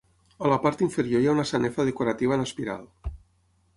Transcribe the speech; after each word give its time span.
A 0.45 0.47
la 0.51 0.55
part 0.63 0.81
inferior 0.85 1.21
hi 1.25 1.29
ha 1.29 1.35
una 1.37 1.45
sanefa 1.49 1.87
decorativa 1.91 2.39
en 2.39 2.47
espiral. 2.47 2.89